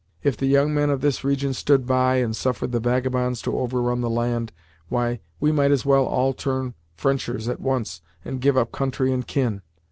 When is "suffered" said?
2.35-2.71